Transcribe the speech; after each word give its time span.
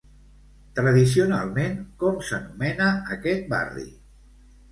Tradicionalment 0.79 1.75
com 2.03 2.17
s'anomena 2.29 2.87
aquest 3.17 3.47
barri? 3.55 3.87